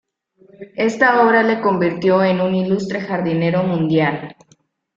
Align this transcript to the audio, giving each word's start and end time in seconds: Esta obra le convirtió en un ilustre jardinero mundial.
Esta 0.77 1.21
obra 1.23 1.43
le 1.43 1.61
convirtió 1.61 2.23
en 2.23 2.41
un 2.41 2.55
ilustre 2.55 3.01
jardinero 3.01 3.61
mundial. 3.61 4.35